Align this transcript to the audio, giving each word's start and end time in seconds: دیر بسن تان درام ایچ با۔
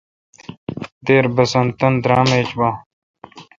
دیر 1.05 1.25
بسن 1.35 1.67
تان 1.77 1.93
درام 2.03 2.29
ایچ 2.35 2.49
با۔ 2.57 2.69